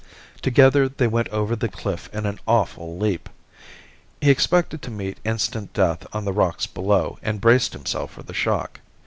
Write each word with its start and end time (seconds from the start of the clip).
Together 0.41 0.89
they 0.89 1.05
went 1.05 1.29
over 1.29 1.55
the 1.55 1.69
cliff 1.69 2.09
in 2.11 2.25
an 2.25 2.39
awful 2.47 2.97
leap. 2.97 3.29
He 4.19 4.31
expected 4.31 4.81
to 4.81 4.89
meet 4.89 5.19
instant 5.23 5.73
death 5.73 6.07
on 6.11 6.25
the 6.25 6.33
rocks 6.33 6.65
below 6.65 7.19
and 7.21 7.39
braced 7.39 7.73
himself 7.73 8.09
for 8.13 8.23
the 8.23 8.33
shock. 8.33 8.79